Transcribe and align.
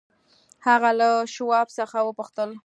هغه 0.67 0.89
له 0.99 1.09
شواب 1.33 1.67
څخه 1.77 1.97
وپوښتل. 2.03 2.49